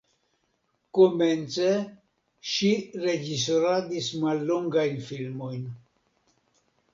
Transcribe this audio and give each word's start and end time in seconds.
Komence 0.97 1.67
ŝi 2.53 2.71
reĝisoradis 3.03 4.09
mallongajn 4.25 4.99
filmojn. 5.11 5.63